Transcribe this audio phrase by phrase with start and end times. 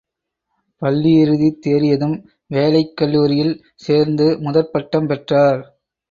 [0.81, 2.15] பள்ளியிறுதி தேறியதும்
[2.47, 3.53] வேளைக் கல்லூரியில்
[3.75, 5.61] சேர்ந்து முதற் பட்டம் பெற்றார்.